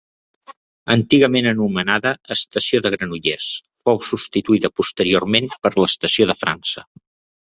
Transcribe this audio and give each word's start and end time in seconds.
Antigament 0.93 1.49
anomenada 1.49 2.13
estació 2.35 2.81
de 2.85 2.91
Granollers, 2.95 3.49
fou 3.89 4.01
substituïda 4.09 4.73
posteriorment 4.81 5.51
per 5.67 5.77
l'Estació 5.81 6.29
de 6.33 6.39
França. 6.45 6.89